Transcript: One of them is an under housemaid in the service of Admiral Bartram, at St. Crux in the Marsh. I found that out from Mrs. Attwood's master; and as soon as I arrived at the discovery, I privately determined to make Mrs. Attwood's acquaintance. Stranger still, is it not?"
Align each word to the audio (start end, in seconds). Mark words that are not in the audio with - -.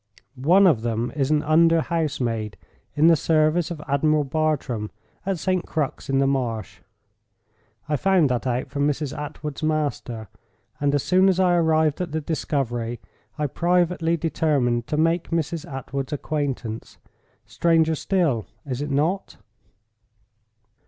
One 0.33 0.65
of 0.65 0.81
them 0.81 1.11
is 1.15 1.29
an 1.29 1.43
under 1.43 1.81
housemaid 1.81 2.57
in 2.95 3.05
the 3.05 3.15
service 3.15 3.69
of 3.69 3.79
Admiral 3.87 4.23
Bartram, 4.23 4.89
at 5.27 5.37
St. 5.37 5.63
Crux 5.67 6.09
in 6.09 6.17
the 6.17 6.25
Marsh. 6.25 6.79
I 7.87 7.95
found 7.97 8.27
that 8.31 8.47
out 8.47 8.71
from 8.71 8.87
Mrs. 8.87 9.15
Attwood's 9.15 9.61
master; 9.61 10.27
and 10.79 10.95
as 10.95 11.03
soon 11.03 11.29
as 11.29 11.39
I 11.39 11.53
arrived 11.53 12.01
at 12.01 12.13
the 12.13 12.19
discovery, 12.21 12.99
I 13.37 13.45
privately 13.45 14.17
determined 14.17 14.87
to 14.87 14.97
make 14.97 15.29
Mrs. 15.29 15.71
Attwood's 15.71 16.11
acquaintance. 16.13 16.97
Stranger 17.45 17.93
still, 17.93 18.47
is 18.65 18.81
it 18.81 18.89
not?" 18.89 19.37